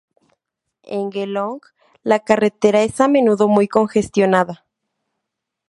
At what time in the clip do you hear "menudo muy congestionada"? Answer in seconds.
3.07-4.65